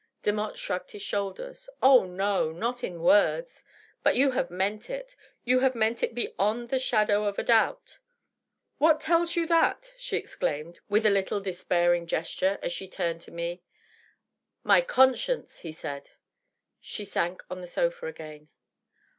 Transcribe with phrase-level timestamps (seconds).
[0.23, 3.63] Demotte shrugged his shoulders." Oh, no— not in words.
[4.01, 7.99] But you have meant it; you have meant it beyond the shadow of a doubt.'^
[8.79, 13.31] "What tells you that?'^ she exclaimed, with a little despairing gesture, as she turned to
[13.31, 13.61] me."
[14.63, 16.09] My conscience,'' he said.
[16.79, 18.49] She sank on the sofa again.